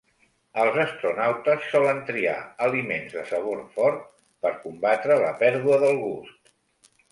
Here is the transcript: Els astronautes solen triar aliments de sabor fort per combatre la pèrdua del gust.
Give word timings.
Els 0.61 0.77
astronautes 0.83 1.67
solen 1.73 1.99
triar 2.07 2.39
aliments 2.69 3.13
de 3.19 3.27
sabor 3.33 3.63
fort 3.77 4.01
per 4.47 4.55
combatre 4.65 5.21
la 5.27 5.31
pèrdua 5.45 5.81
del 5.87 6.05
gust. 6.09 6.55